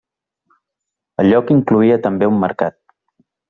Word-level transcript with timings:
El 1.23 1.29
lloc 1.33 1.53
incloïa 1.57 2.01
també 2.09 2.33
un 2.33 2.41
mercat. 2.47 2.81